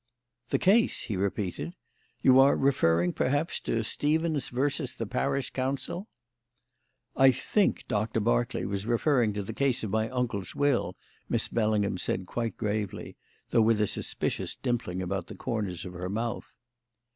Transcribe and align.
"The 0.49 0.57
case?" 0.57 1.03
he 1.03 1.15
repeated. 1.15 1.75
"You 2.23 2.39
are 2.39 2.55
referring, 2.57 3.13
perhaps, 3.13 3.59
to 3.59 3.83
Stevens 3.83 4.49
versus 4.49 4.95
the 4.95 5.05
Parish 5.05 5.51
Council?" 5.51 6.07
"I 7.15 7.29
think 7.29 7.85
Doctor 7.87 8.19
Berkeley 8.19 8.65
was 8.65 8.87
referring 8.87 9.33
to 9.33 9.43
the 9.43 9.53
case 9.53 9.83
of 9.83 9.91
my 9.91 10.09
uncle's 10.09 10.55
will," 10.55 10.95
Miss 11.29 11.49
Bellingham 11.49 11.99
said 11.99 12.25
quite 12.25 12.57
gravely, 12.57 13.15
though 13.51 13.61
with 13.61 13.79
a 13.79 13.85
suspicious 13.85 14.55
dimpling 14.55 15.03
about 15.03 15.27
the 15.27 15.35
corners 15.35 15.85
of 15.85 15.93
her 15.93 16.09
mouth. 16.09 16.55